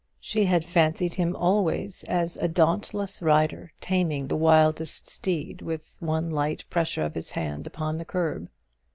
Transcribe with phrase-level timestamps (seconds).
[0.19, 6.31] She had fancied him always as a dauntless rider, taming the wildest steed with one
[6.31, 8.49] light pressure of his hand upon the curb.